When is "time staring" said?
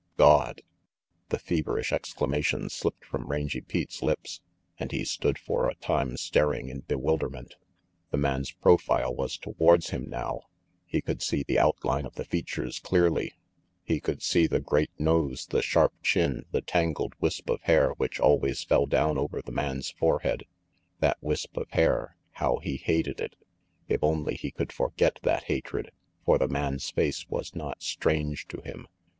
5.75-6.69